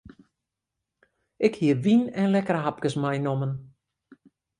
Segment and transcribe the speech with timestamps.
[1.47, 3.51] Ik hie wyn en lekkere hapkes meinommen.